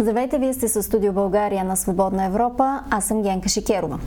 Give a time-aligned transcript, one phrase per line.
[0.00, 2.80] Здравейте, вие сте с студио България на Свободна Европа.
[2.90, 3.98] Аз съм Генка Шикерова.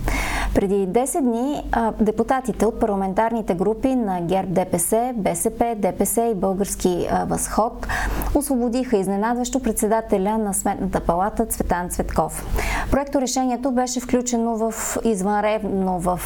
[0.56, 7.88] Преди 10 дни депутатите от парламентарните групи на ГЕРБ ДПС, БСП, ДПС и Български възход
[8.36, 12.46] освободиха изненадващо председателя на Сметната палата Цветан Цветков.
[12.92, 16.20] Проекто решението беше включено в извънредно в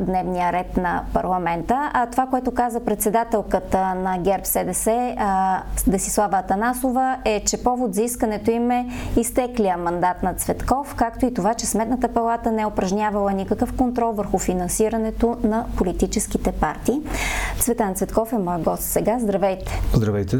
[0.00, 5.16] дневния ред на парламента, а това, което каза председателката на ГЕРБ СДС
[5.86, 11.34] Десислава Атанасова е, че повод за искането им е изтеклия мандат на Цветков, както и
[11.34, 17.00] това, че Сметната палата не е упражнявала никакъв контрол върху финансирането на политическите партии.
[17.58, 19.18] Цветан Цветков е мой гост сега.
[19.18, 19.80] Здравейте!
[19.94, 20.38] Здравейте!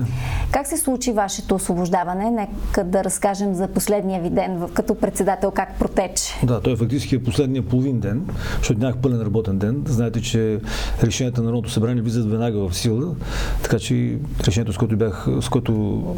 [0.50, 2.30] Как се случи вашето освобождаване?
[2.30, 6.40] Нека да разкажем за последния ви ден като председател, как протече.
[6.42, 8.26] Да, той фактически е последния половин ден,
[8.58, 9.82] защото нямах пълен работен ден.
[9.86, 10.60] Знаете, че
[11.02, 13.14] решенията на Народното събрание влизат веднага в сила,
[13.62, 15.72] така че решението, с което, бях, с което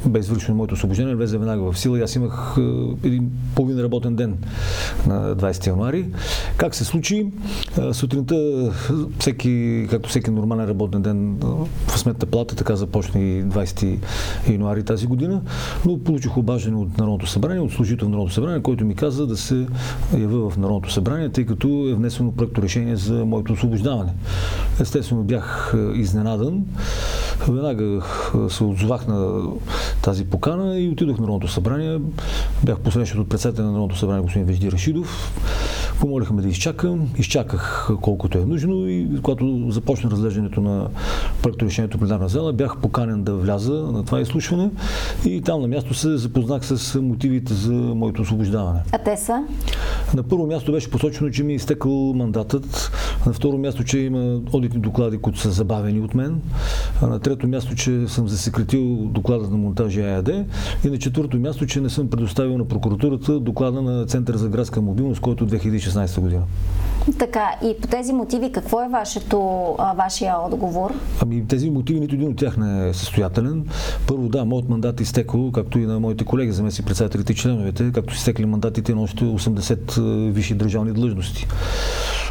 [0.06, 2.56] бе извършено моето освобождение, влезе веднага в сила и аз имах
[3.04, 4.38] един половин работен ден
[5.06, 6.06] на 20 януари.
[6.56, 7.01] Как се случи?
[7.92, 8.70] Сутринта,
[9.18, 11.36] всеки, както всеки нормален работен ден
[11.86, 13.98] в сметната плата, така започна и 20
[14.48, 15.40] януари тази година,
[15.86, 19.36] но получих обаждане от Народното събрание, от служител в Народното събрание, който ми каза да
[19.36, 19.66] се
[20.18, 24.12] явя в Народното събрание, тъй като е внесено проекто решение за моето освобождаване.
[24.80, 26.64] Естествено бях изненадан.
[27.48, 28.02] Веднага
[28.48, 29.42] се отзовах на
[30.02, 31.98] тази покана и отидох в Народното събрание.
[32.64, 35.32] Бях посрещнат от председателя на Народното събрание господин Вежди Рашидов.
[36.02, 37.08] Помолиха ме да изчакам.
[37.18, 40.88] Изчаках колкото е нужно и когато започна разглеждането на
[41.42, 44.70] проекто решението пленарна зала, бях поканен да вляза на това изслушване
[45.26, 48.80] и там на място се запознах с мотивите за моето освобождаване.
[48.92, 49.44] А те са?
[50.14, 52.92] На първо място беше посочено, че ми е изтекал мандатът.
[53.26, 56.40] На второ място, че има одитни доклади, които са забавени от мен.
[57.02, 60.30] На трето място, че съм засекретил доклада на монтажи АЯД.
[60.84, 64.80] И на четвърто място, че не съм предоставил на прокуратурата доклада на Център за градска
[64.80, 65.46] мобилност, който е
[65.92, 66.42] 2016 година.
[67.18, 70.94] Така, и по тези мотиви какво е вашето, а, вашия отговор?
[71.22, 73.66] Ами тези мотиви нито един от тях не е състоятелен.
[74.06, 77.92] Първо, да, моят мандат е изтекал, както и на моите колеги, заместни председателите и членовете,
[77.92, 81.46] както изтекли мандатите на още 80 висши държавни длъжности.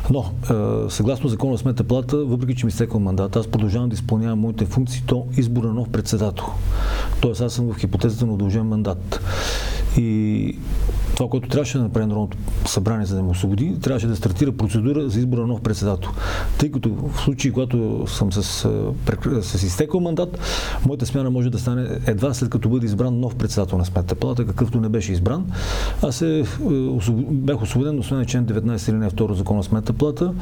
[0.10, 0.26] Но,
[0.90, 4.66] съгласно закона на Сметната плата, въпреки че ми изтекал мандат, аз продължавам да изпълнявам моите
[4.66, 6.46] функции, то избор на нов председател.
[7.22, 9.22] Тоест аз съм в хипотезата на удължен мандат.
[9.98, 10.58] И
[11.16, 15.10] това, което трябваше да направи Народното събрание, за да ме освободи, трябваше да стартира процедура
[15.10, 16.10] за избор на нов председател.
[16.58, 18.44] Тъй като в случай, когато съм с,
[19.42, 20.40] с изтекал мандат,
[20.86, 24.46] моята смяна може да стане едва след като бъде избран нов председател на Сметната палата,
[24.46, 25.46] какъвто не беше избран.
[26.02, 26.44] Аз се,
[27.30, 30.34] бях освободен, освен член 19 или не 2 закон на Сметната плата,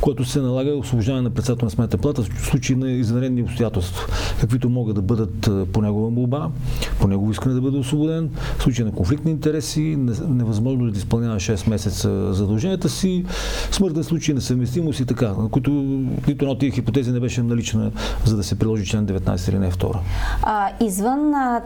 [0.00, 4.06] което се налага освобождаване на председател на Сметната плата в случай на извънредни обстоятелства,
[4.40, 6.48] каквито могат да бъдат по негова молба,
[7.00, 9.96] по негово искане да бъде освободен, в случай на конфликт на интереси,
[10.28, 13.24] невъзможно да изпълнява 6 месеца задълженията си,
[13.70, 17.90] смъртен случай, несъвместимост и така, на които нито една от тези хипотези не беше налична,
[18.24, 19.96] за да се приложи член 19 или не 2.
[20.42, 21.60] А, извън а,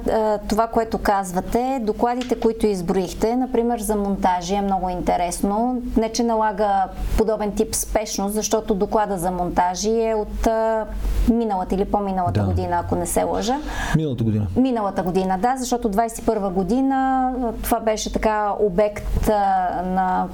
[0.48, 5.82] това, което казвате, докладите, които изброихте, например за монтажи е много интересно.
[5.96, 6.84] Не, че налага
[7.18, 10.86] подобен тип спешност, защото доклада за монтажи е от а,
[11.32, 12.46] миналата или по-миналата да.
[12.46, 13.56] година, ако не се лъжа.
[13.96, 14.46] Миналата година.
[14.56, 18.29] Миналата година, да, защото 21 година това беше така
[18.60, 19.28] обект
[19.84, 20.28] на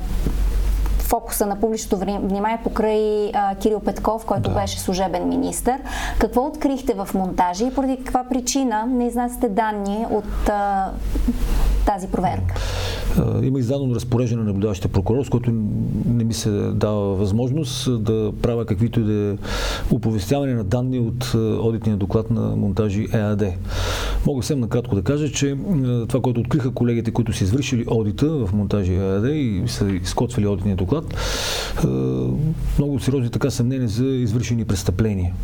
[0.98, 4.60] фокуса на публичното внимание покрай а, Кирил Петков, който да.
[4.60, 5.78] беше служебен министр.
[6.18, 10.90] Какво открихте в монтажи и поради каква причина не изнасяте данни от а,
[11.86, 12.54] тази проверка?
[13.42, 15.50] Има издадено разпореждане на наблюдаващия прокурор, с който
[16.06, 19.36] не ми се дава възможност да правя каквито и да е
[19.90, 23.42] оповестяване на данни от одитния доклад на монтажи ЕАД.
[24.26, 25.56] Мога съвсем накратко да кажа, че
[26.08, 30.76] това, което откриха колегите, които са извършили одита в монтажи ЕАД и са изкотвили одитния
[30.76, 31.14] доклад,
[32.78, 35.34] много сериозни така съмнения за извършени престъпления.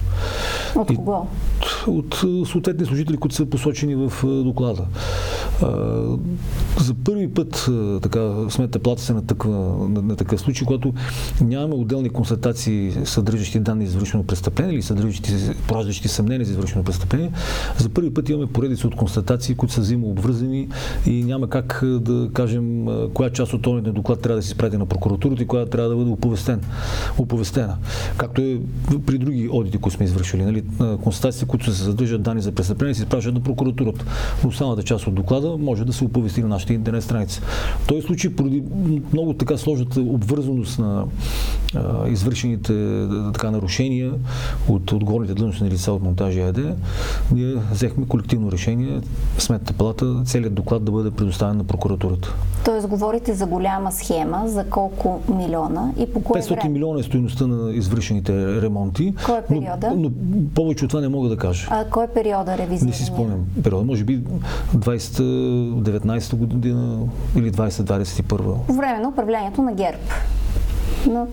[0.77, 1.27] От кого?
[1.87, 4.13] От, от съответни служители, които са посочени в
[4.45, 4.85] доклада.
[6.81, 7.71] За първи път
[8.03, 10.93] така, сметната плата се натъква на, на такъв случай, когато
[11.41, 15.33] нямаме отделни констатации, съдържащи данни за извършено престъпление или съдържащи,
[15.69, 17.31] пораждащи съмнения за извършено престъпление.
[17.79, 20.69] За първи път имаме поредица от констатации, които са взаимообвързани
[21.07, 24.87] и няма как да кажем коя част от този доклад трябва да се изпрати на
[24.87, 26.61] прокуратурата и коя трябва да бъде оповестен,
[27.19, 27.77] оповестена.
[28.17, 28.59] Както е
[29.07, 30.43] при други одити, които сме извършили.
[30.43, 30.65] Нали?
[31.03, 34.05] Констатации, които се съдържат данни за престъпление, се изпращат на прокуратурата.
[34.43, 37.41] Но останалата част от доклада може да се оповести на нашите интернет страници.
[37.79, 38.63] В този случай, поради
[39.13, 41.05] много така сложната обвързаност на
[41.75, 44.13] а, извършените така нарушения
[44.69, 46.59] от отговорните длъжностни лица от монтажа АД,
[47.33, 49.01] ние взехме колективно решение
[49.39, 52.35] Сметната палата целият доклад да бъде предоставен на прокуратурата.
[52.65, 56.69] Тоест говорите за голяма схема, за колко милиона и по кое 500 време?
[56.69, 59.15] милиона е стоеността на извършените ремонти.
[59.27, 59.91] Кой е периода?
[59.97, 60.11] Но, но
[60.55, 61.67] повече от това не мога да кажа.
[61.71, 62.87] А кой е периода ревизирания?
[62.87, 63.85] Не си спомням периода.
[63.85, 64.21] Може би
[64.77, 66.99] 2019 година
[67.37, 68.67] или 2021.
[68.67, 69.99] По време на управлението на ГЕРБ.
[71.11, 71.27] Но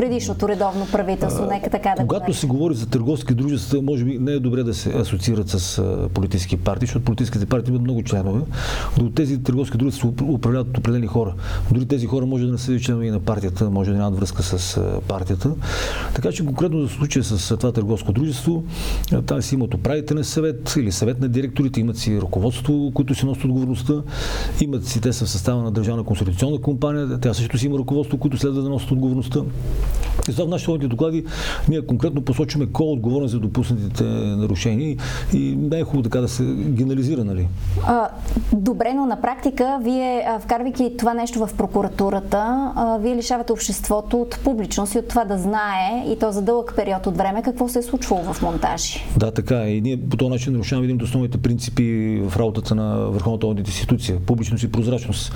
[0.00, 4.32] предишното редовно правителство, нека така да Когато се говори за търговски дружества, може би не
[4.32, 5.82] е добре да се асоциират с
[6.14, 8.40] политически партии, защото политическите партии имат много членове.
[8.98, 11.34] До тези търговски дружества управляват определени хора.
[11.72, 14.42] Дори тези хора може да не са членове и на партията, може да нямат връзка
[14.42, 15.50] с партията.
[16.14, 18.64] Така че конкретно за случая с това търговско дружество,
[19.26, 23.44] там си имат управителен съвет или съвет на директорите, имат си ръководство, които си носят
[23.44, 23.94] отговорността,
[24.60, 28.18] имат си те са в състава на Държавна консолидационна компания, тя също си има ръководство,
[28.18, 29.40] които следва да носят отговорността.
[30.28, 31.24] И в нашите доклади
[31.68, 34.96] ние конкретно посочваме кой е отговорен за допуснатите нарушения
[35.34, 37.48] и не е хубаво така да се генерализира, нали?
[37.86, 38.08] А,
[38.52, 44.38] добре, но на практика, вие, вкарвайки това нещо в прокуратурата, а, вие лишавате обществото от
[44.44, 47.78] публичност и от това да знае и то за дълъг период от време какво се
[47.78, 49.04] е случвало в монтажи.
[49.16, 49.68] Да, така е.
[49.68, 53.68] И ние по този начин нарушаваме един от основните принципи в работата на Върховната одит
[53.68, 55.32] институция публичност и прозрачност.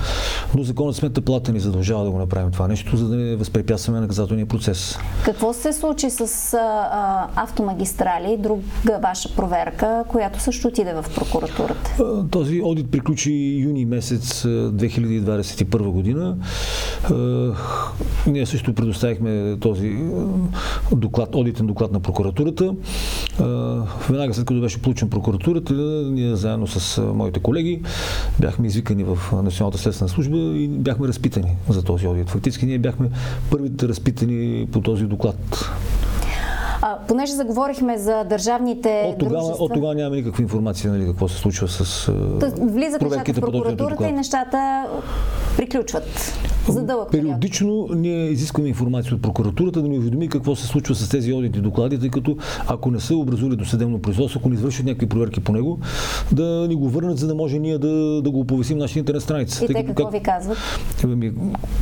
[0.57, 3.99] Но законът сметна плата ни задължава да го направим това нещо, за да не възпрепятстваме
[3.99, 4.97] наказателния процес процес.
[5.25, 11.95] Какво се случи с а, автомагистрали, друга ваша проверка, която също отиде в прокуратурата?
[12.31, 16.37] Този одит приключи юни месец 2021 година.
[18.27, 19.97] Ние също предоставихме този
[20.91, 22.73] доклад, одитен доклад на прокуратурата.
[24.09, 25.73] Веднага след като беше получен прокуратурата,
[26.11, 27.81] ние заедно с моите колеги
[28.39, 32.29] бяхме извикани в Националната следствена служба и бяхме разпитани за този одит.
[32.29, 33.09] Фактически ние бяхме
[33.49, 34.24] първите разпитани
[34.71, 35.69] по този доклад.
[36.81, 39.65] А, понеже заговорихме за държавните от тогава, дружества...
[39.65, 42.11] От тогава нямаме никаква информация нали, какво се случва с
[42.61, 44.87] Влизат нещата в прокуратурата и нещата
[45.57, 46.33] приключват
[46.71, 48.01] за дълъг Периодично период.
[48.01, 51.99] ние изискваме информация от прокуратурата да ни уведоми какво се случва с тези одитни доклади,
[51.99, 55.51] тъй като ако не са образували до съдебно производство, ако не извършат някакви проверки по
[55.51, 55.79] него,
[56.31, 59.23] да ни го върнат, за да може ние да, да го оповесим на нашата интернет
[59.23, 59.65] страница.
[59.65, 60.13] И те какво как...
[60.13, 60.57] ви казват?
[61.03, 61.31] Ами,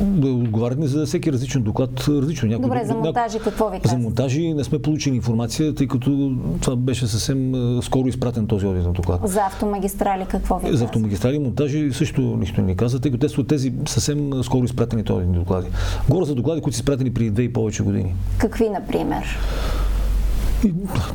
[0.00, 2.48] да отговарят ни за всеки различен доклад различно.
[2.48, 4.00] Някой, Добре, за монтажи какво ви казват?
[4.00, 7.52] За монтажи не сме получили информация, тъй като това беше съвсем
[7.82, 9.20] скоро изпратен този одитен доклад.
[9.24, 13.44] За автомагистрали какво ви За автомагистрали монтажи също нищо не каза, тъй като те са
[13.44, 15.68] тези съвсем скоро изпратени този доклади.
[16.08, 18.14] Говоря за доклади, които са изпратени преди две и повече години.
[18.38, 19.38] Какви, например?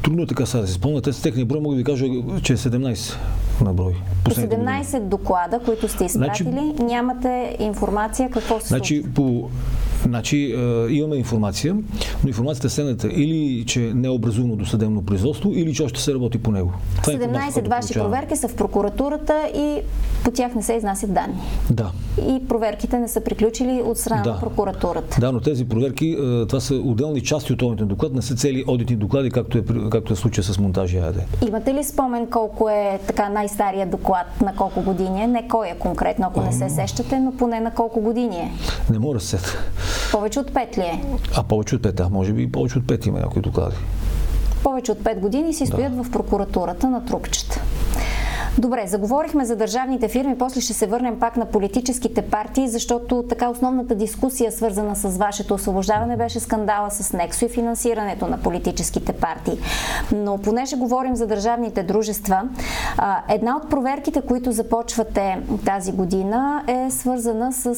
[0.04, 1.02] Трудно е така сега да се спомня.
[1.02, 2.06] Те с техния брой мога да ви кажа,
[2.42, 3.18] че е 17
[3.62, 3.96] на брой.
[4.24, 5.10] По 17 години.
[5.10, 9.14] доклада, които сте изпратили, значи, нямате информация какво се значи, случва?
[9.14, 9.50] По
[10.04, 11.74] Значи е, имаме информация,
[12.24, 13.08] но информацията е следната.
[13.08, 16.74] Или, че не е образувано до съдебно производство, или че още се работи по него.
[17.04, 19.78] Това 17 е ваши проверки са в прокуратурата и
[20.24, 21.42] по тях не се изнасят данни.
[21.70, 21.92] Да.
[22.30, 24.32] И проверките не са приключили от страна да.
[24.32, 25.18] на прокуратурата.
[25.20, 28.64] Да, но тези проверки, е, това са отделни части от одитен доклад, не са цели
[28.68, 31.16] одитни доклади, както е, както е случая с монтажи АД.
[31.48, 35.28] Имате ли спомен колко е така най-стария доклад, на колко години е?
[35.28, 38.52] Не кой е конкретно, ако не се сещате, но поне на колко години е?
[38.90, 39.38] Не мога да се
[40.12, 41.04] повече от 5 ли е?
[41.36, 42.10] А повече от 5, да.
[42.10, 43.76] Може би и повече от 5 има някои доклади.
[44.64, 46.04] Повече от 5 години си стоят да.
[46.04, 47.62] в прокуратурата на трупчета.
[48.58, 53.50] Добре, заговорихме за държавните фирми, после ще се върнем пак на политическите партии, защото така
[53.50, 59.60] основната дискусия, свързана с вашето освобождаване, беше скандала с Нексо и финансирането на политическите партии.
[60.12, 62.42] Но понеже говорим за държавните дружества,
[63.30, 67.74] една от проверките, които започвате тази година, е свързана с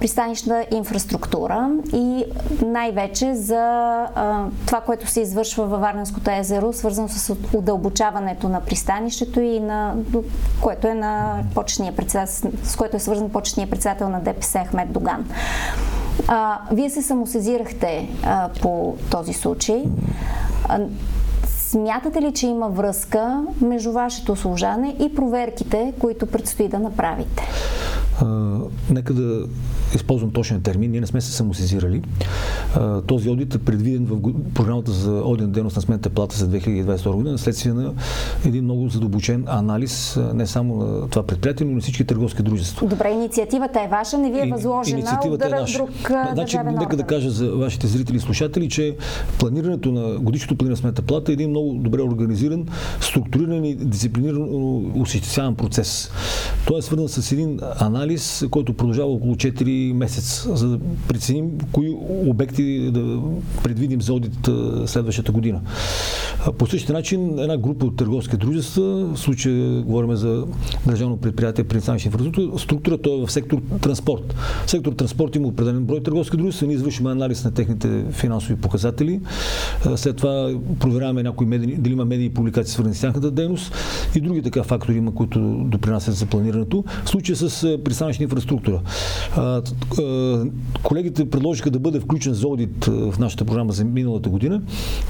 [0.00, 2.24] пристанищна инфраструктура и
[2.66, 4.06] най-вече за
[4.66, 9.94] това, което се извършва във Варненското езеро, свързано с удълбочаването на пристанището и на,
[10.60, 15.26] което е на почетния председател, с което е свързан почетния председател на ДПС Ахмед Доган.
[16.28, 19.84] А, вие се самосезирахте а, по този случай.
[21.46, 27.42] Смятате ли, че има връзка между вашето служане и проверките, които предстои да направите?
[28.20, 28.26] А,
[28.90, 29.46] нека да
[29.94, 32.02] използвам точен термин, ние не сме се самосизирали.
[33.06, 34.18] Този одит е предвиден в
[34.54, 37.92] програмата за одит дейност на сметната плата за 2022 година, следствие на
[38.46, 42.86] един много задълбочен анализ не само на това предприятие, но и на всички търговски дружества.
[42.88, 45.78] Добре, инициативата е ваша, не ви е възложена инициативата от е наша.
[45.78, 45.90] друг
[46.32, 48.96] значи, нека да кажа за вашите зрители и слушатели, че
[49.38, 52.66] планирането на годишното планиране на сметната плата е един много добре организиран,
[53.00, 54.48] структуриран и дисциплиниран
[55.00, 56.10] осъществяван процес.
[56.66, 61.96] Той е свързан с един анализ, който продължава около 4 месеца, за да преценим кои
[62.26, 63.20] обекти да
[63.62, 64.48] предвидим за одит
[64.86, 65.60] следващата година.
[66.52, 68.82] По същия начин една група от търговски дружества,
[69.14, 70.44] в случая говорим за
[70.86, 74.34] държавно предприятие пристанищна инфраструктура, структурата е в сектор транспорт.
[74.66, 79.20] В сектор транспорт има определен брой търговски дружества, ние извършваме анализ на техните финансови показатели.
[79.96, 83.74] След това проверяваме някои медии, дали има медии и публикации свързани с тяхната дейност
[84.14, 86.84] и други така фактори има, които допринасят за планирането.
[87.04, 88.80] В случая с пристанищна инфраструктура.
[90.82, 94.62] Колегите предложиха да бъде включен за одит в нашата програма за миналата година,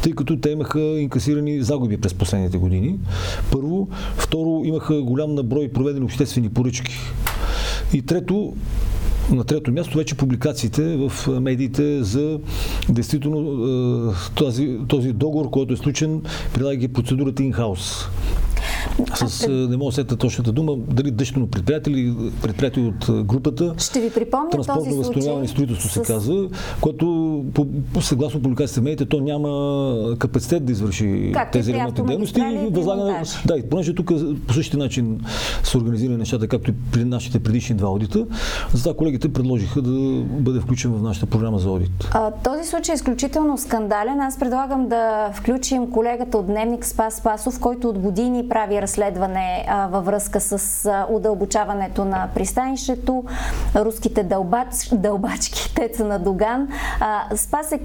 [0.03, 1.24] тъй като те имаха инкасирани
[1.61, 2.99] загуби през последните години.
[3.53, 3.89] Първо.
[4.17, 6.97] Второ, имаха голям наброй проведени обществени поръчки.
[7.93, 8.55] И трето,
[9.33, 12.39] на трето място вече публикациите в медиите за
[12.89, 16.23] действително този, този договор, който е случен,
[16.55, 18.09] прилагайки процедурата in-house
[19.15, 23.75] с, не мога да сета точната дума, дали дъщерно предприятие или предприятие от групата.
[23.79, 25.93] Ще ви припомня Транспортно този възстановяване и строителство с...
[25.93, 26.49] се казва,
[26.81, 27.05] което
[27.55, 27.67] по,
[28.01, 33.23] съгласно публикацията медиите, то няма капацитет да извърши как тези ремонтни дейности и възлага.
[33.47, 34.13] Да, и понеже тук
[34.47, 35.21] по същия начин
[35.63, 38.27] са организирани нещата, както и при нашите предишни два одита,
[38.73, 42.09] затова колегите предложиха да бъде включен в нашата програма за одит.
[42.13, 44.21] А, този случай е изключително скандален.
[44.21, 49.87] Аз предлагам да включим колегата от Дневник Спас Спасов, който от години прави разследване а,
[49.87, 53.25] във връзка с а, удълбочаването на пристанището,
[53.77, 56.69] руските дълбач, дълбачки, теца на Доган.
[57.01, 57.81] А, Спасе,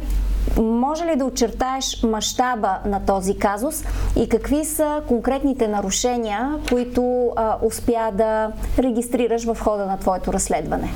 [0.57, 3.83] може ли да очертаеш мащаба на този казус
[4.15, 10.89] и какви са конкретните нарушения, които а, успя да регистрираш в хода на твоето разследване?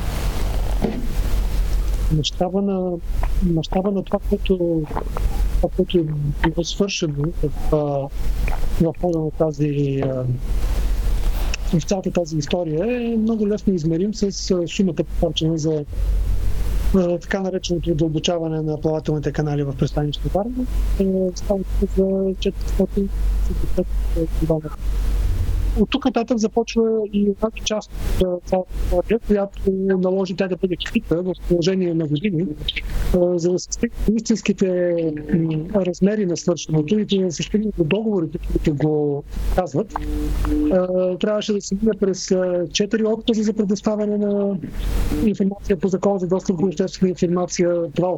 [2.14, 2.92] Мащаба на,
[3.44, 4.84] мащаба на това, което,
[5.56, 6.04] това, което е
[6.50, 7.24] било свършено
[7.72, 8.10] в,
[9.02, 10.04] хода на тази
[11.80, 14.32] в цялата тази история е много лесно измерим с
[14.68, 15.86] сумата похарчена за
[17.22, 20.66] така нареченото дълбочаване на плавателните канали в пристанище Варна.
[21.00, 21.60] Е, става
[21.96, 23.08] за 400
[24.42, 24.70] милиона
[25.80, 27.92] от тук нататък започва и едната част
[28.26, 29.62] от цялата история, която
[29.98, 32.46] наложи тя да бъде критика в положение на години,
[33.36, 34.96] за да се стигне истинските
[35.76, 39.24] размери на свършеното и да се стигне до договорите, които го
[39.56, 39.94] казват.
[41.20, 42.32] Трябваше да се мине през
[42.72, 44.58] четири отказа за предоставяне на
[45.26, 47.92] информация по закон за достъп до обществена информация.
[47.96, 48.14] Това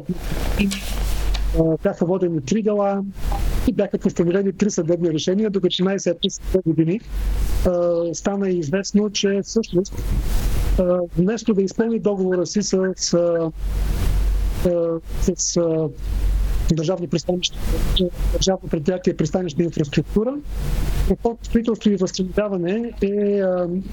[1.82, 3.02] бяха водени три дела
[3.68, 7.00] и бяха постановени три съдебни решения, докато най-сетне с две години
[8.12, 9.94] стана известно, че всъщност
[11.18, 13.20] вместо да изпълни договора си с, с,
[15.36, 15.60] с
[16.74, 17.58] държавно пристанище,
[18.32, 20.34] държавно предприятие пристанищна инфраструктура.
[21.08, 23.42] Какво строителство и възстановяване е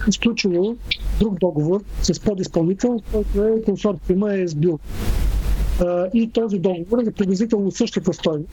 [0.08, 0.76] изключило
[1.20, 4.80] друг договор с подизпълнител, който е консорциума ЕСБИЛ
[6.14, 8.50] и този договор е приблизително същата стойност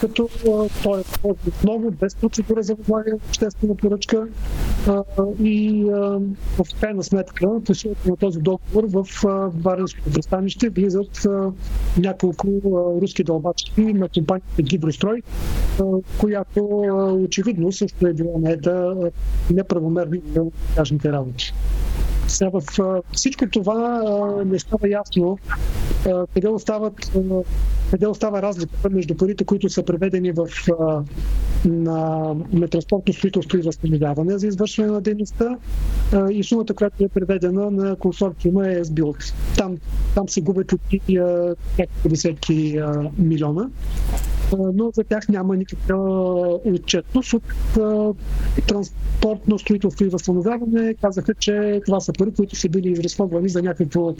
[0.00, 0.28] като
[0.82, 4.28] той е отново без процедура за възлагане на обществена поръчка
[5.42, 5.84] и
[6.58, 7.46] в крайна сметка
[8.06, 9.04] на този договор в
[9.62, 11.26] Варенското пристанище влизат
[11.98, 12.48] няколко
[13.02, 15.22] руски дълбачки на компанията Гидрострой,
[16.18, 16.64] която
[17.24, 18.94] очевидно също е била наета
[19.50, 20.42] неправомерни на
[20.76, 21.54] кажните работи.
[22.38, 22.62] В
[23.12, 24.02] всичко това
[24.46, 25.38] не става ясно
[26.34, 27.12] къде, остават,
[27.90, 30.48] къде остава разликата между парите, които са преведени в,
[31.64, 35.56] на, на транспортно строителство и възстановяване за извършване на дейността
[36.30, 38.82] и сумата, която е преведена на консорциума е.
[39.56, 39.76] Там,
[40.14, 40.80] там се губят от
[41.78, 42.80] няколко десетки
[43.18, 43.68] милиона
[44.58, 45.96] но за тях няма никаква
[46.64, 47.42] отчетност от
[48.66, 50.94] транспортно строителство и възстановяване.
[50.94, 54.14] Казаха, че това са пари, които са били изразходвани за някакво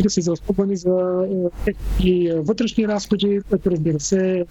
[0.00, 1.26] да са изразходвани за
[2.04, 4.44] и вътрешни разходи, което разбира се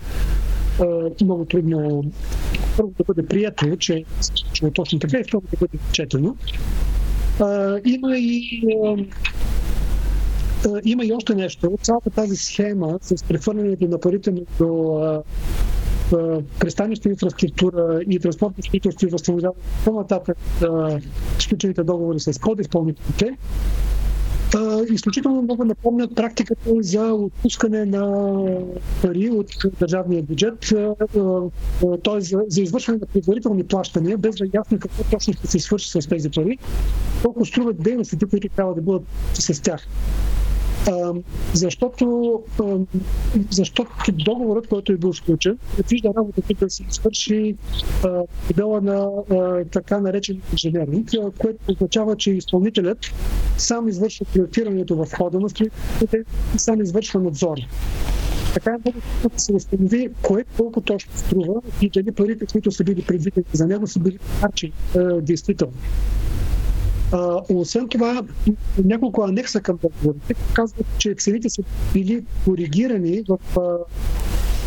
[1.21, 2.03] много трудно
[2.77, 6.35] първо да бъде прието, че се случва точно така и второ да бъде четено.
[7.85, 8.61] Има и
[10.83, 11.77] има и още нещо.
[11.81, 14.89] Цялата тази схема с прехвърлянето на парите между
[16.59, 20.37] пристанищна инфраструктура и транспортно строителство и възстановяване по-нататък
[21.39, 23.37] сключените договори с подизпълнителите,
[24.91, 28.35] изключително много напомнят практиката за отпускане на
[29.01, 29.47] пари от
[29.79, 30.73] държавния бюджет,
[32.03, 32.21] т.е.
[32.21, 36.07] За, извършване на предварителни плащания, без да е ясно какво точно ще се свърши с
[36.07, 36.57] тези пари,
[37.23, 39.03] колко струват дейностите, които трябва да бъдат
[39.33, 39.87] с тях
[41.53, 42.33] защото,
[43.51, 47.55] защото договорът, който е бил сключен, предвижда работата да се извърши
[48.55, 49.09] дела на
[49.71, 52.97] така наречен инженеринг, което означава, че изпълнителят
[53.57, 56.17] сам извършва проектирането в хода на строителите
[56.55, 57.57] и сам извършва надзор.
[58.53, 58.99] Така е много
[59.33, 63.67] да се установи кое колко точно струва и дали парите, които са били предвидени за
[63.67, 64.73] него, са били харчени
[65.21, 65.73] действително.
[67.49, 68.23] Освен това,
[68.85, 71.63] няколко анекса към договорите казват, че цените са
[71.93, 73.37] били коригирани в,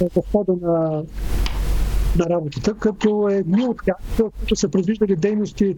[0.01, 1.03] в хода на
[2.19, 3.97] на работата, като едни от тях,
[4.38, 5.75] които са предвиждали дейности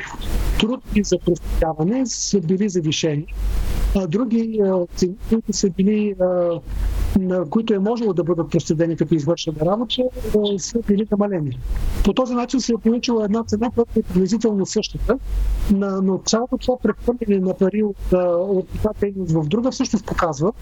[0.61, 3.27] трудни за простяване, са били завишени,
[3.97, 4.61] а други
[4.97, 6.15] цени, които са били
[7.21, 10.03] на които е можело да бъдат проследени като извършена работа,
[10.59, 11.59] са били намалени.
[12.05, 15.19] По този начин се е получила една цена, която е приблизително същата,
[16.03, 20.53] но цялото това прехвърляне на пари от, от една дейност в друга всъщност показва,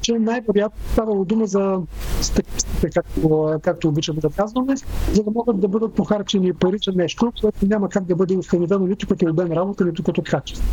[0.00, 1.78] че най-вероятно ставало дума за
[2.20, 4.74] статистика, както, както обичаме да казваме,
[5.12, 8.86] за да могат да бъдат похарчени пари за нещо, което няма как да бъде установено
[8.86, 10.64] нито като обем работа, нито като качество.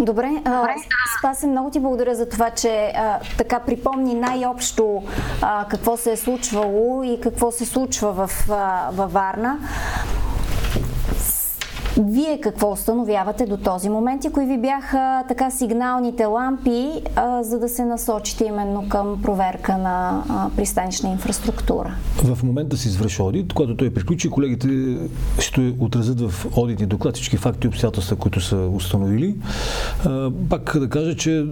[0.00, 0.66] Добре, а,
[1.18, 5.02] Спасе, много ти благодаря за това, че а, така припомни най-общо
[5.42, 9.58] а, какво се е случвало и какво се случва в, а, във Варна.
[11.98, 17.58] Вие какво установявате до този момент и кои ви бяха така сигналните лампи, а, за
[17.58, 21.94] да се насочите именно към проверка на а, пристанищна инфраструктура?
[22.24, 24.96] В момента се извършва одит, когато той приключи, колегите
[25.38, 29.36] ще отразят в одитни доклад всички факти и обстоятелства, които са установили.
[30.04, 31.46] А, пак да кажа, че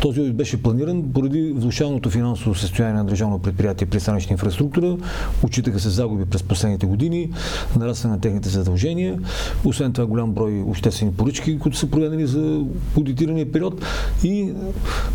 [0.00, 4.96] този одит беше планиран поради влушаваното финансово състояние на държавно предприятие пристанищна инфраструктура.
[5.42, 7.30] Учитаха се загуби през последните години,
[7.76, 9.18] нарастване на техните задължения.
[9.64, 12.64] Освен освен това голям брой обществени поръчки, които са проведени за
[12.96, 13.84] аудитирания период
[14.24, 14.52] и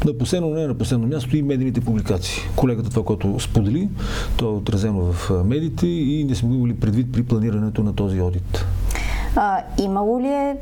[0.05, 2.41] на последно, не на последно място и медийните публикации.
[2.55, 3.89] Колегата това, което сподели,
[4.37, 8.65] то е отразено в медиите и не сме имали предвид при планирането на този одит.
[9.41, 10.57] А, имало ли е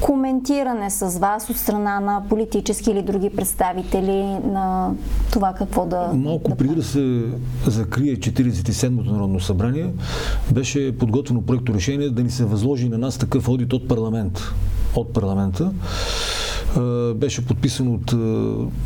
[0.00, 4.90] коментиране с вас от страна на политически или други представители на
[5.32, 6.10] това какво да.
[6.14, 7.24] Малко да преди да се
[7.66, 9.92] закрие 47-то Народно събрание,
[10.52, 14.40] беше подготвено проекто решение да ни се възложи на нас такъв одит от парламент.
[14.96, 15.72] От парламента
[17.14, 18.14] беше подписан от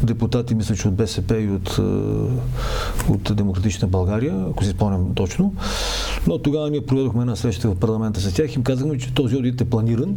[0.03, 1.79] депутати, мисля, че от БСП и от,
[3.09, 5.55] от Демократична България, ако си спомням точно.
[6.27, 9.37] Но тогава ние проведохме една среща в парламента с тях и им казахме, че този
[9.37, 10.17] одит е планиран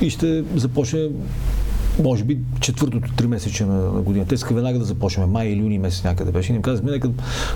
[0.00, 1.08] и ще започне
[2.02, 4.26] може би четвъртото три месече на, на година.
[4.28, 6.52] Те иска веднага да започнем, май или юни месец някъде беше.
[6.52, 7.08] И им казахме, нека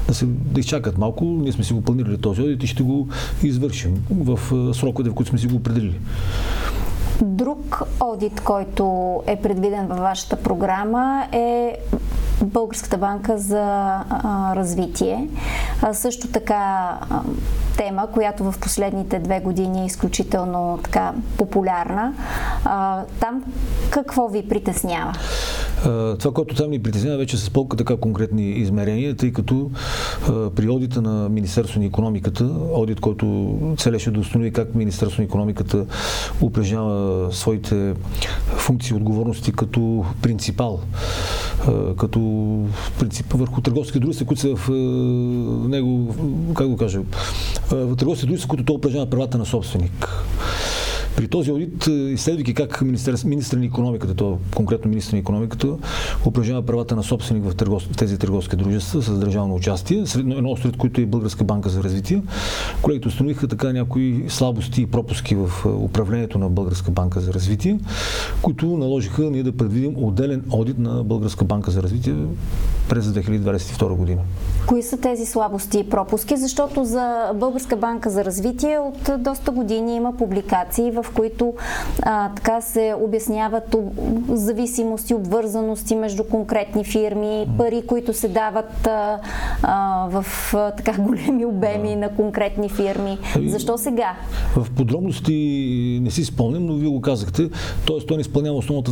[0.08, 1.24] да, се, да изчакат малко.
[1.24, 3.08] Ние сме си го планирали този одит и ще го
[3.42, 4.38] извършим в
[4.74, 5.94] сроковете, в които сме си го определили.
[7.22, 11.76] Друг одит, който е предвиден във вашата програма е
[12.42, 15.28] Българската банка за а, развитие.
[15.82, 17.22] А, също така а,
[17.76, 22.14] тема, която в последните две години е изключително така популярна.
[22.64, 23.44] А, там
[23.90, 25.12] какво ви притеснява?
[26.18, 29.70] Това, което там ни притеснява вече с по-така конкретни измерения, тъй като
[30.56, 35.86] при одита на Министерство на економиката, одит, който целеше да установи как Министерство на економиката
[36.42, 37.94] упражнява своите
[38.56, 40.80] функции и отговорности като принципал,
[41.98, 42.20] като
[42.98, 44.70] принцип върху търговски дружества, които са в
[45.68, 46.14] него,
[46.54, 47.00] как го кажа,
[47.70, 50.08] в търговски дружества, които той упражнява правата на собственик.
[51.16, 55.68] При този аудит, е, изследвайки как министър, министър на економиката, то конкретно министър на економиката,
[56.26, 60.76] упражнява правата на собственик в търгов, тези търговски дружества с държавно участие, сред, едно сред
[60.76, 62.22] които е Българска банка за развитие,
[62.82, 67.78] колегите установиха така някои слабости и пропуски в е, управлението на Българска банка за развитие,
[68.42, 72.14] които наложиха ние да предвидим отделен аудит на Българска банка за развитие
[72.88, 74.20] през 2022 година.
[74.66, 76.36] Кои са тези слабости и пропуски?
[76.36, 81.54] Защото за Българска банка за развитие от доста години има публикации, в които
[82.02, 83.76] а, така се обясняват
[84.28, 89.18] зависимости, обвързаности между конкретни фирми, пари, които се дават а,
[89.62, 91.96] а, в а, така големи обеми да.
[91.96, 93.18] на конкретни фирми.
[93.36, 94.16] Ами, Защо сега?
[94.56, 95.32] В подробности
[96.02, 97.50] не си спомням, но вие го казахте.
[97.84, 98.90] Тоест, той не изпълнява основната.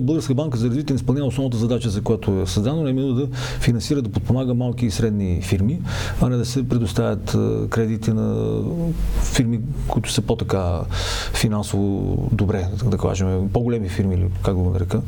[0.00, 3.28] Българска банка за развитие не изпълнява основната задача, за която е създадено, именно да
[3.60, 5.80] финансира, да подпомага малки и средни фирми,
[6.20, 7.36] а не да се предоставят
[7.70, 8.58] кредити на
[9.22, 10.80] фирми, които са по-така
[11.32, 11.53] финансово
[12.32, 15.00] добре, да кажем, по-големи фирми или как го нарека.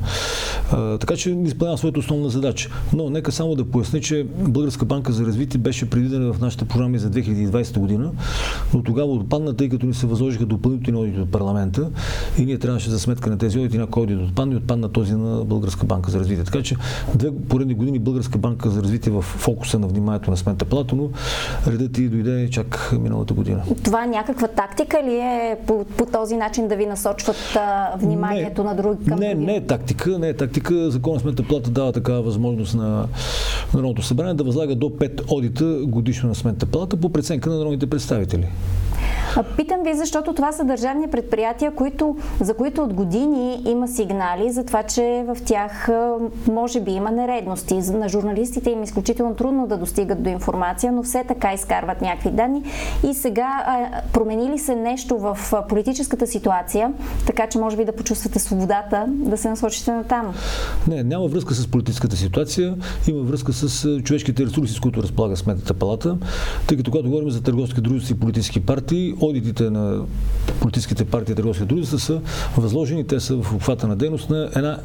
[1.00, 2.70] Така че изпълнява своята основна задача.
[2.92, 6.98] Но нека само да поясня, че Българска банка за развитие беше предвидена в нашите програми
[6.98, 8.10] за 2020 година,
[8.74, 11.90] но тогава отпадна, тъй като ни се възложиха допълнителни одити от парламента
[12.38, 15.44] и ние трябваше за сметка на тези одити някой одит отпадне и отпадна този на
[15.44, 16.44] Българска банка за развитие.
[16.44, 16.76] Така че
[17.14, 21.10] две поредни години Българска банка за развитие в фокуса на вниманието на сметната палата, но
[21.66, 23.62] редът и дойде чак миналата година.
[23.84, 28.68] Това някаква тактика ли е по, по този начин да ви насочват а, вниманието не,
[28.70, 29.46] на други към Не, други?
[29.46, 30.90] не е тактика, не е тактика.
[30.90, 33.08] Закон сметната плата дава такава възможност на
[33.74, 37.86] Народното събрание да възлага до 5 одита годишно на сметната палата по преценка на народните
[37.86, 38.48] представители.
[39.56, 44.64] Питам ви, защото това са държавни предприятия, които, за които от години има сигнали за
[44.64, 45.88] това, че в тях
[46.48, 47.74] може би има нередности.
[47.74, 52.30] На журналистите им е изключително трудно да достигат до информация, но все така изкарват някакви
[52.30, 52.62] данни.
[53.10, 53.48] И сега
[54.12, 56.92] промени ли се нещо в политическата ситуация,
[57.26, 60.34] така че може би да почувствате свободата да се насочите на там?
[60.88, 62.74] Не, няма връзка с политическата ситуация,
[63.08, 66.16] има връзка с човешките ресурси, с които разполага Сметната палата,
[66.66, 70.02] тъй като когато говорим за търговски дружества и политически партии, одитите на
[70.60, 72.20] политическите партии и търговски дружества са
[72.56, 74.78] възложени, те са в обхвата на дейност на една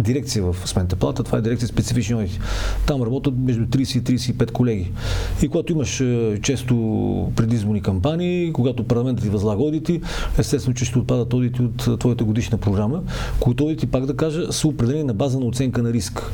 [0.00, 1.22] дирекция в Сметната палата.
[1.22, 2.38] Това е дирекция специфични одити.
[2.86, 4.90] Там работят между 30 и 35 колеги.
[5.42, 6.74] И когато имаш е, често
[7.36, 10.00] предизборни кампании, когато парламентът ти възлага одити,
[10.38, 13.02] естествено, че ще отпадат одити от е, твоята годишна програма,
[13.40, 16.30] които одити, пак да кажа, са определени на база на оценка на риск.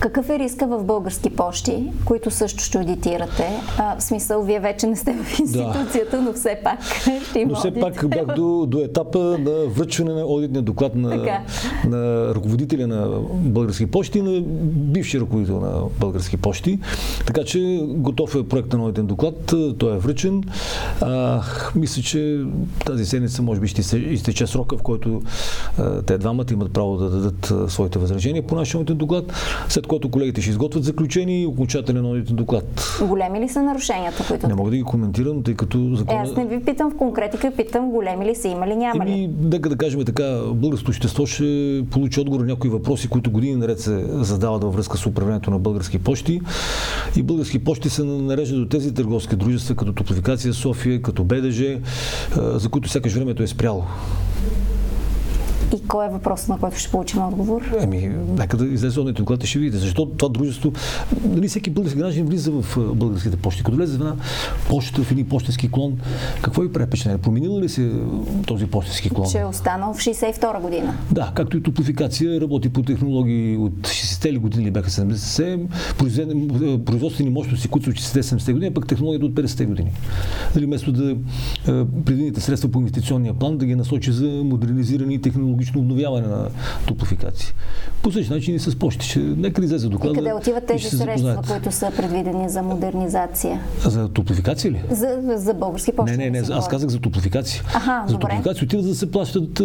[0.00, 3.48] Какъв е риска в български почти, които също ще аудитирате?
[3.78, 6.22] А, в смисъл, вие вече не сте в институцията, да.
[6.22, 6.84] но все пак
[7.30, 11.40] ще има Но все пак бях до, до етапа на връчване на одитния доклад на,
[11.86, 16.78] на ръководителя на български почти на бившия ръководител на български почти.
[17.26, 20.44] Така че готов е проект на одитен доклад, той е връчен.
[21.00, 21.42] А,
[21.74, 22.44] мисля, че
[22.86, 25.22] тази седмица може би ще изтече срока, в който
[25.78, 29.32] а, те двамата имат право да дадат своите възражения по нашия одитен доклад.
[29.68, 32.98] След след което колегите ще изготвят заключение и окончателен одитен доклад.
[33.08, 34.48] Големи ли са нарушенията, които...
[34.48, 36.16] Не мога да ги коментирам, тъй като закон...
[36.16, 39.10] Е, аз не ви питам в конкретика, питам големи ли са, има ли, няма ли?
[39.12, 43.56] Еми, нека да кажем така, българското общество ще получи отговор на някои въпроси, които години
[43.56, 46.40] наред се задават във връзка с управлението на български почти.
[47.16, 51.78] И български почти се нареждат до тези търговски дружества, като Топлификация София, като БДЖ,
[52.36, 53.84] за които сякаш времето е спряло.
[55.74, 57.62] И кой е въпрос, на който ще получим отговор?
[57.80, 59.78] Еми, нека да излезе от доклад и ще видите.
[59.78, 60.72] Защо това дружество,
[61.24, 63.62] нали всеки български гражданин влиза в българските почти.
[63.62, 64.16] Като влезе в една
[64.68, 65.98] почта, в един почтенски клон,
[66.42, 67.18] какво ви прави впечатление?
[67.18, 67.92] Променил ли се
[68.46, 69.30] този почтенски клон?
[69.30, 70.94] Че е останал в 62 година.
[71.12, 75.66] Да, както и топлификация, работи по технологии от 60-те години бяха 70
[76.84, 79.92] производствени мощности, които са от 60-70 години, пък технологията от 50-те години.
[80.54, 81.16] Нали, вместо да
[82.04, 86.48] предвидите средства по инвестиционния план, да ги насочи за модернизирани технологии технологично обновяване на
[86.86, 87.52] топлофикации.
[88.02, 89.06] По същия начин и с почти.
[89.06, 90.12] Ще, нека да излезе доклада.
[90.12, 93.60] И къде отиват тези средства, които са предвидени за модернизация?
[93.84, 94.82] За топлофикация ли?
[94.90, 96.16] За, за български почти.
[96.16, 97.62] Не, не, не, аз казах за топлофикация.
[97.74, 99.58] Аха, за топлофикация отиват за да се плащат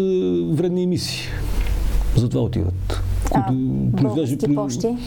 [0.57, 1.27] вредни емисии.
[2.15, 3.01] За това отиват
[3.31, 3.53] които
[4.03, 4.97] български почти?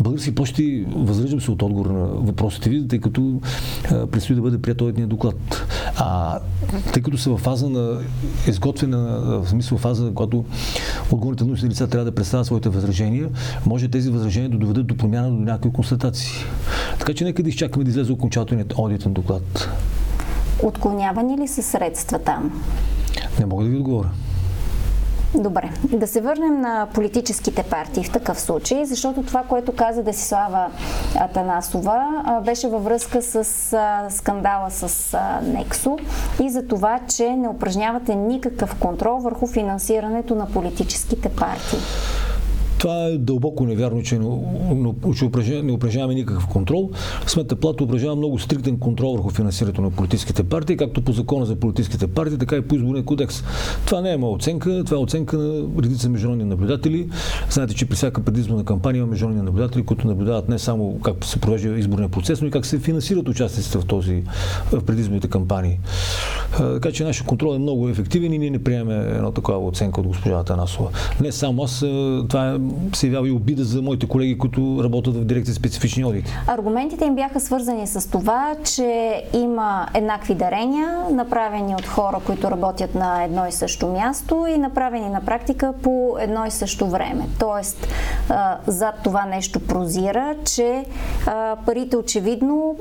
[0.00, 3.40] Български почти, възраждам се от отговор на въпросите ви, тъй като
[3.90, 5.66] а, предстои да бъде прият одитния доклад.
[5.96, 6.38] А
[6.92, 7.98] тъй като са в фаза на
[8.48, 10.44] изготвяне, в смисъл фаза, когато
[11.10, 13.28] отговорните научни лица трябва да представят своите възражения,
[13.66, 16.44] може тези възражения да доведат до промяна до някои констатации.
[16.98, 19.68] Така че нека да изчакаме да излезе окончателният одитен доклад.
[20.62, 22.62] Отклонявани ли са средства там?
[23.40, 24.10] Не мога да ви отговоря.
[25.34, 30.70] Добре, да се върнем на политическите партии в такъв случай, защото това, което каза Десислава
[31.20, 33.44] Атанасова, беше във връзка с
[34.10, 35.98] скандала с Нексо
[36.42, 41.78] и за това, че не упражнявате никакъв контрол върху финансирането на политическите партии.
[42.84, 44.28] Това е дълбоко невярно, че не,
[44.68, 46.90] не, не упражняваме никакъв контрол.
[47.26, 51.56] Сметната плата упражнява много стриктен контрол върху финансирането на политическите партии, както по закона за
[51.56, 53.42] политическите партии, така и по изборния кодекс.
[53.86, 57.08] Това не е моя оценка, това е оценка на редица международни наблюдатели.
[57.50, 61.40] Знаете, че при всяка предизборна кампания има международни наблюдатели, които наблюдават не само как се
[61.40, 64.22] провежда изборния процес, но и как се финансират участниците в този
[64.72, 65.78] в предизборните кампании.
[66.58, 70.06] Така че нашия контрол е много ефективен и ние не приемаме една такава оценка от
[70.06, 70.90] госпожа Танасова.
[71.20, 71.78] Не само аз,
[72.28, 72.58] това е
[72.94, 76.32] се явява и обида за моите колеги, които работят в дирекция специфични одити.
[76.46, 82.94] Аргументите им бяха свързани с това, че има еднакви дарения, направени от хора, които работят
[82.94, 87.26] на едно и също място и направени на практика по едно и също време.
[87.38, 87.88] Тоест,
[88.66, 90.84] зад това нещо прозира, че
[91.66, 92.76] парите очевидно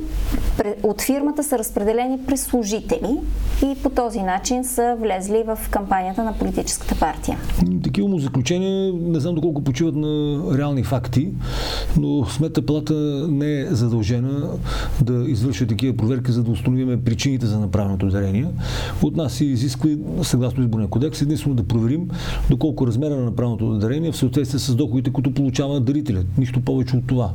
[0.84, 3.20] от фирмата са разпределени през служители
[3.64, 7.38] и по този начин са влезли в кампанията на политическата партия.
[7.84, 11.30] Такива му заключения не знам доколко почиват на реални факти,
[11.98, 12.94] но Смета палата
[13.30, 14.50] не е задължена
[15.02, 18.48] да извършва такива проверки, за да установим причините за направеното дарение.
[19.02, 19.90] От нас се изисква,
[20.24, 22.08] съгласно изборния кодекс, единствено да проверим
[22.50, 26.26] доколко размера на направеното дарение е в съответствие с доходите, които получава дарителят.
[26.38, 27.30] Нищо повече от това.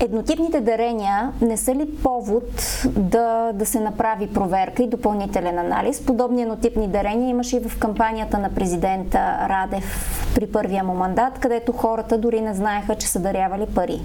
[0.00, 6.00] Еднотипните дарения не са ли повод да, да се направи проверка и допълнителен анализ?
[6.06, 11.72] Подобни еднотипни дарения имаше и в кампанията на президента Радев при първия му мандат, където
[11.72, 14.00] хората дори не знаеха, че са дарявали пари.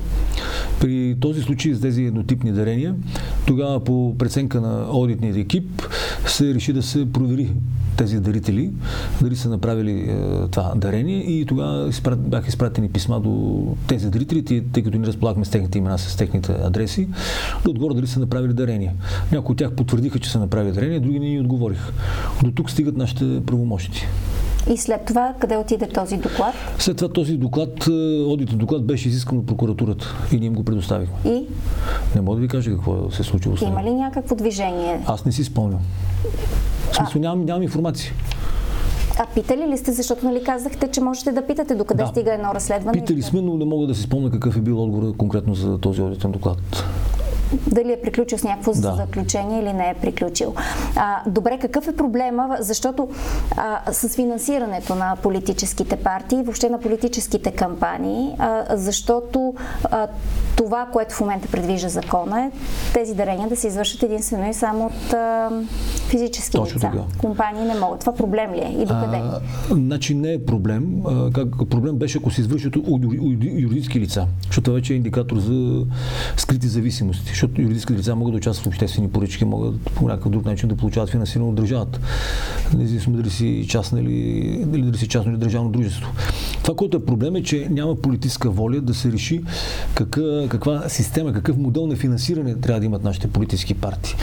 [0.80, 2.96] При този случай с тези еднотипни дарения,
[3.48, 5.82] тогава по преценка на аудитния екип
[6.26, 7.54] се реши да се провери
[7.98, 8.72] тези дарители,
[9.22, 14.64] дали са направили е, това дарение и тогава изпрат, бяха изпратени писма до тези дарители,
[14.74, 17.08] тъй като ни разполагахме с техните имена, с техните адреси,
[17.64, 18.96] да отговорят дали са направили дарение.
[19.32, 21.92] Някои от тях потвърдиха, че са направили дарение, други не ни отговориха.
[22.44, 24.08] До тук стигат нашите правомощи.
[24.70, 26.54] И след това къде отиде този доклад?
[26.80, 27.92] След това този доклад, е,
[28.28, 31.16] одитен доклад беше изискан от прокуратурата и ние им го предоставихме.
[31.26, 31.46] И?
[32.16, 35.02] Не мога да ви кажа какво се е случило Има ли някакво движение?
[35.08, 35.80] Аз не си спомням.
[36.92, 38.14] В смисъл, нямам, нямам информация.
[39.20, 42.10] А питали ли сте, защото нали казахте, че можете да питате докъде да.
[42.10, 43.00] стига едно разследване?
[43.00, 46.02] Питали сме, но не мога да си спомня какъв е бил отговор конкретно за този
[46.02, 46.58] одитен доклад
[47.68, 48.96] дали е приключил с някакво да.
[48.96, 50.56] заключение или не е приключил.
[50.96, 52.58] А, добре, какъв е проблема?
[52.60, 53.10] Защото
[53.58, 60.08] а, с финансирането на политическите партии, въобще на политическите кампании, а, защото а,
[60.56, 62.52] това, което в момента предвижда закона е
[62.94, 65.50] тези дарения да се извършат единствено и само от а,
[66.08, 66.92] физически Точно лица.
[66.92, 67.04] Така.
[67.18, 68.00] Компании не могат.
[68.00, 69.18] Това проблем ли е и докъде?
[69.18, 71.02] А, значи не е проблем.
[71.06, 73.04] А, как, проблем беше ако се извършат от
[73.42, 75.86] юридически лица, защото вече е индикатор за
[76.38, 80.46] скрити зависимости защото юридически лица могат да участват в обществени поръчки, могат по някакъв друг
[80.46, 82.00] начин да получават финансиране от държавата.
[82.78, 84.14] Независимо дали си частна или,
[84.74, 86.12] или дали си частно или държавно дружество.
[86.64, 89.42] Това, което е проблем е, че няма политическа воля да се реши
[89.94, 94.16] каква, каква система, какъв модел на финансиране трябва да имат нашите политически партии.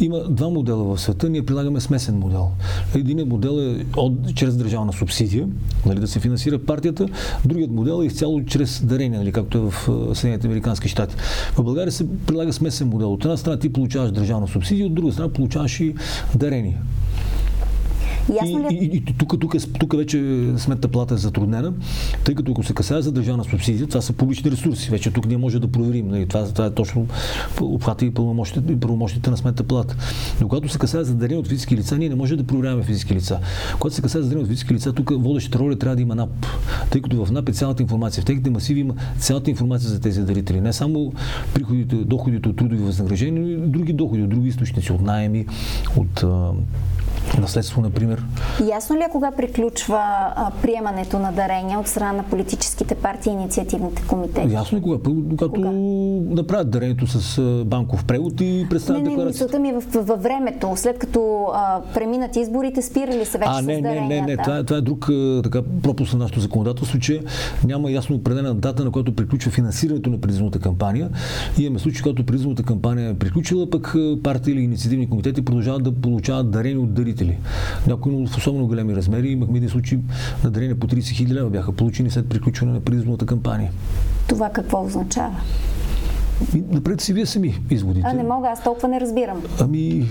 [0.00, 1.28] Има два модела в света.
[1.28, 2.48] Ние прилагаме смесен модел.
[2.94, 5.48] Единият модел е от, чрез държавна субсидия,
[5.86, 7.08] нали, да се финансира партията.
[7.44, 9.74] Другият модел е изцяло чрез дарение, нали, както е в
[10.14, 11.16] Съединените Американски щати.
[11.52, 13.12] В България се прилага смесен модел.
[13.12, 15.94] От една страна ти получаваш държавна субсидия, от друга страна получаваш и
[16.34, 16.78] дарение.
[18.34, 18.74] Ясно ли?
[18.74, 18.78] Е?
[18.78, 20.18] И, и, и тук, тук, тук вече
[20.56, 21.72] сметната плата е затруднена,
[22.24, 24.90] тъй като ако се касае за държавна субсидия, това са публични ресурси.
[24.90, 26.08] Вече тук ние може да проверим.
[26.08, 27.06] Нали, това, това е точно
[27.60, 28.14] обхвата и
[28.80, 29.96] правомощите на сметната плата.
[30.40, 33.14] Но когато се касае за дарение от физически лица, ние не можем да проверяваме физически
[33.14, 33.38] лица.
[33.78, 36.46] Когато се касае за дарение от физически лица, тук водещата роля трябва да има НАП,
[36.90, 38.22] тъй като в НАП е цялата информация.
[38.22, 40.60] В техните масиви има цялата информация за тези дарители.
[40.60, 41.12] Не само
[41.54, 45.46] приходите, доходите от трудови възнаграждения, но и други доходи, от други източници, от найеми,
[45.96, 46.24] от
[47.38, 48.24] наследство, например.
[48.68, 53.32] Ясно ли е кога приключва а, приемането на дарения от страна на политическите партии и
[53.32, 54.54] инициативните комитети?
[54.54, 54.98] Ясно е кога.
[55.38, 55.70] Когато кога?
[56.30, 60.72] направят дарението с банков превод и представят не, не, Мисълта ми е във, във времето,
[60.76, 64.08] след като а, преминат изборите, спирали се вече а, не, с даренията?
[64.08, 65.10] Не, не, не, това, е, това е друг
[65.42, 67.20] така, пропуск на нашето законодателство, че
[67.64, 71.10] няма ясно определена дата, на която приключва финансирането на предизборната кампания.
[71.58, 75.92] И имаме случай, когато предизборната кампания е приключила, пък партии или инициативни комитети продължават да
[75.92, 77.38] получават дарени от дарители дарители.
[77.86, 79.28] Някои в особено големи размери.
[79.28, 79.98] Имахме един случай
[80.44, 83.70] на дарение по 30 хиляди лева бяха получени след приключване на предизборната кампания.
[84.28, 85.40] Това какво означава?
[86.70, 88.06] Напред си вие сами изводите.
[88.10, 89.42] А не мога, аз толкова не разбирам.
[89.60, 90.06] Ами,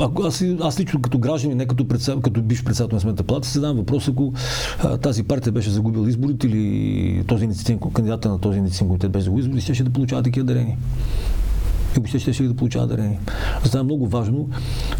[0.00, 3.48] ако аз, аз лично като гражданин, не като, председ, като биш председател на сметната плата,
[3.48, 4.32] се задавам въпрос, ако
[4.82, 9.24] а, тази партия беше загубила изборите или този инициативен, кандидата на този инициативен комитет беше
[9.24, 10.76] загубил изборите, ще да получава такива дарения
[11.96, 13.20] и въобще ще, ще да получава дарение.
[13.62, 14.48] Затова е много важно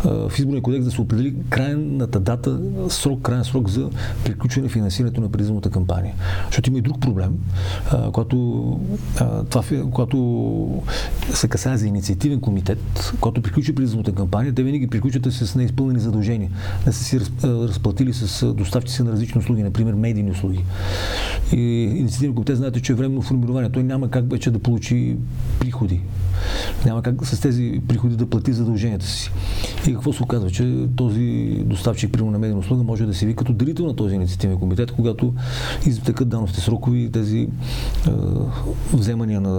[0.04, 3.90] в изборния кодекс да се определи крайната дата, срок, крайен срок за
[4.24, 6.14] приключване финансирането на предизборната кампания.
[6.46, 7.38] Защото има и друг проблем,
[8.12, 8.36] когато,
[9.50, 10.82] това, когато
[11.34, 16.50] се касае за инициативен комитет, когато приключи предизборната кампания, те винаги приключват с неизпълнени задължения.
[16.86, 20.64] Не са си разплатили с доставчици на различни услуги, например медийни услуги.
[21.52, 23.70] И инициативен комитет, знаете, че е временно формирование.
[23.70, 25.16] Той няма как вече да получи
[25.60, 26.00] приходи.
[26.84, 29.30] Няма как с тези приходи да плати задълженията си.
[29.88, 33.36] И какво се оказва, че този доставчик, примерно на медийна услуга, може да се ви
[33.36, 35.34] като дарител на този инициативен комитет, когато
[35.86, 37.48] изтекат данности срокови и тези е,
[38.92, 39.50] вземания на,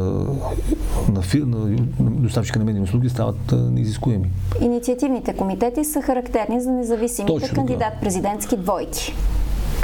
[1.14, 1.58] на, на,
[2.00, 4.30] на доставчика на медийни услуги стават е, неизискуеми.
[4.62, 9.14] Инициативните комитети са характерни за независимите кандидат-президентски двойки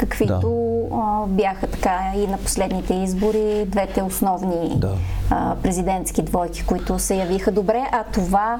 [0.01, 0.95] каквито да.
[0.95, 4.93] а, бяха така и на последните избори, двете основни да.
[5.29, 8.59] а, президентски двойки, които се явиха добре, а това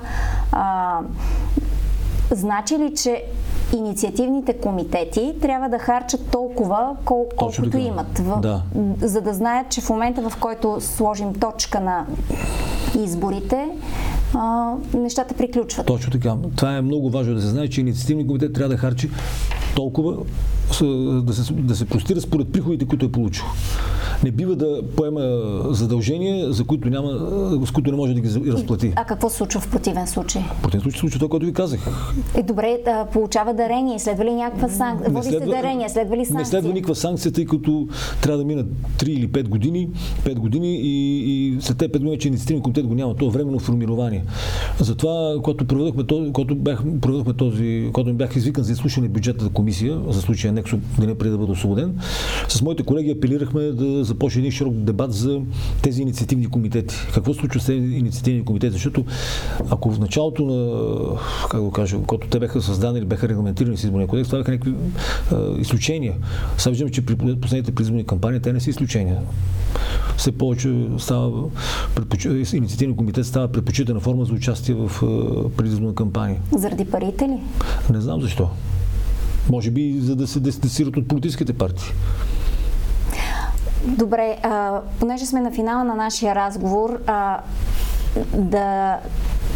[0.52, 1.00] а,
[2.32, 3.24] значи ли, че
[3.74, 8.62] инициативните комитети трябва да харчат толкова, кол- колкото имат, в, да.
[9.02, 12.06] за да знаят, че в момента, в който сложим точка на
[13.00, 13.68] изборите,
[14.34, 15.86] а, нещата приключват.
[15.86, 16.36] Точно така.
[16.56, 19.10] Това е много важно да се знае, че инициативният комитет трябва да харчи
[19.76, 20.18] толкова,
[21.22, 23.46] да се, да се простира според приходите, които е получил.
[24.24, 25.22] Не бива да поема
[25.70, 27.10] задължения, за които, няма,
[27.66, 28.94] с които не може да ги разплати.
[28.96, 30.42] А какво се случва в противен случай?
[30.60, 31.88] В противен случай случва това, което ви казах.
[32.36, 34.00] Е, добре, да, получава дарение.
[34.00, 35.10] Следва ли някаква санкция?
[35.10, 35.90] Води следва, се дарение.
[35.90, 36.40] Следва ли санкция?
[36.40, 37.88] Не следва никаква санкция, тъй като
[38.22, 38.68] трябва да минат
[38.98, 39.90] 3 или 5 години,
[40.24, 43.16] 5 години и, и след тези 5 години, че инициативен комитет го няма.
[43.16, 44.21] То е временно формирование.
[44.80, 46.04] Затова, когато проведохме
[46.34, 51.16] когато бях, проведохме този, когато бях извикан за изслушане бюджетната комисия, за случая Нексо, деня
[51.16, 52.00] преди да бъде освободен,
[52.48, 55.42] с моите колеги апелирахме да започне един широк дебат за
[55.82, 56.96] тези инициативни комитети.
[57.14, 58.74] Какво случва с тези инициативни комитети?
[58.74, 59.06] Защото
[59.70, 61.00] ако в началото на,
[61.52, 64.52] как го кажа, когато те бяха създадени или бяха регламентирани с изборния кодекс, това бяха
[64.52, 64.74] някакви
[65.32, 66.14] а, изключения.
[66.58, 69.18] Сега виждаме, че при последните предизборни кампании те не са изключения.
[70.18, 71.44] Все повече става
[72.54, 74.92] инициативен комитет става предпочитана форма за участие в
[75.58, 76.40] предизборна кампания.
[76.52, 77.40] Заради парите ли?
[77.94, 78.50] Не знам защо.
[79.50, 81.94] Може би за да се дистанцират от политическите партии.
[83.88, 87.40] Добре, а, понеже сме на финала на нашия разговор, а,
[88.34, 88.98] да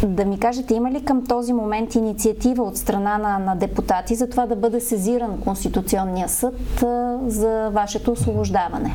[0.04, 4.28] да ми кажете, има ли към този момент инициатива от страна на, на депутати за
[4.28, 8.94] това да бъде сезиран Конституционния съд а, за вашето освобождаване?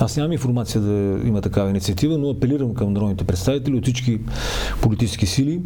[0.00, 4.20] Аз нямам информация да има такава инициатива, но апелирам към народните представители от всички
[4.82, 5.62] политически сили,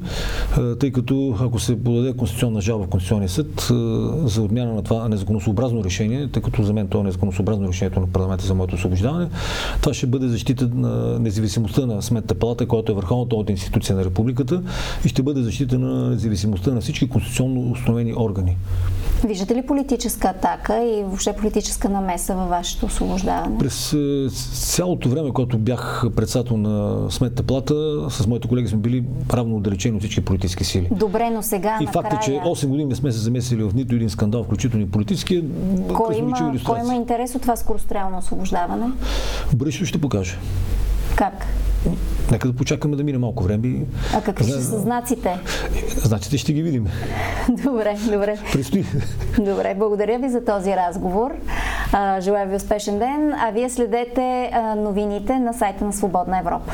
[0.80, 3.68] тъй като ако се подаде конституционна жалба в Конституционния съд
[4.24, 8.06] за отмяна на това незаконосообразно решение, тъй като за мен това е незаконосообразно решението на
[8.06, 9.28] парламента за моето освобождаване,
[9.80, 14.04] това ще бъде защита на независимостта на Сметната палата, която е върховната от институция на
[14.04, 14.62] републиката
[15.04, 18.56] и ще бъде защита на независимостта на всички конституционно установени органи.
[19.24, 23.58] Виждате ли политическа атака и въобще политическа намеса във вашето освобождаване?
[23.58, 27.74] През е, цялото време, когато бях председател на Сметната плата,
[28.10, 30.88] с моите колеги сме били равно отдалечени от всички политически сили.
[30.90, 33.94] Добре, но сега И факт е, че 8 години не сме се замесили в нито
[33.94, 35.44] един скандал, включително и политически.
[35.94, 38.86] Кой има, кой има интерес от това скорострелно освобождаване?
[39.54, 40.36] Бъдещето ще покаже.
[41.16, 41.46] Как?
[42.30, 43.84] Нека да почакаме да мине малко време.
[44.14, 45.38] А какви ще са знаците?
[46.04, 46.86] Знаците ще ги видим.
[47.48, 48.38] Добре, добре.
[48.52, 48.84] Предстои.
[49.38, 51.34] Добре, благодаря ви за този разговор.
[52.20, 56.72] желая ви успешен ден, а вие следете новините на сайта на Свободна Европа.